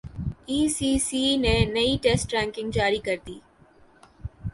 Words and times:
ئی 0.49 0.59
C 0.75 0.91
C 1.07 1.21
نے 1.43 1.55
نئی 1.75 1.91
ٹیسٹ 2.03 2.27
رینکنگ 2.35 2.69
جاری 2.77 2.99
کردی 3.05 3.37